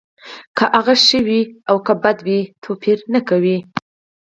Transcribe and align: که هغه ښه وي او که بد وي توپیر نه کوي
که 0.57 0.65
هغه 0.77 0.95
ښه 1.05 1.19
وي 1.27 1.41
او 1.69 1.75
که 1.85 1.93
بد 2.03 2.17
وي 2.27 2.39
توپیر 2.63 2.97
نه 3.13 3.19
کوي 3.29 3.57